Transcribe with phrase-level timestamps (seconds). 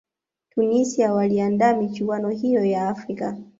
[0.49, 3.37] tunisia waliandaa michuano hiyo ya afrika